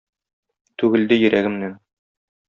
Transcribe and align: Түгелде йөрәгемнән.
Түгелде 0.83 1.17
йөрәгемнән. 1.23 1.75